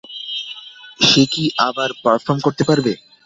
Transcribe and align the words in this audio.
সে 0.99 1.23
কি 1.33 1.43
আবার 1.67 1.89
পারফর্ম 2.03 2.39
করতে 2.45 2.63
পারবে? 2.69 2.91